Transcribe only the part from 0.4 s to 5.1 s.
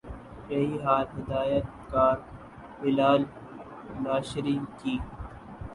یہی حال ہدایت کار بلال لاشاری کی